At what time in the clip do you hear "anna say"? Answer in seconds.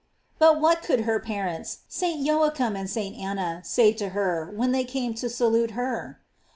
3.15-3.93